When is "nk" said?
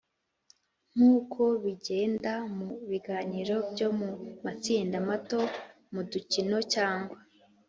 0.93-0.99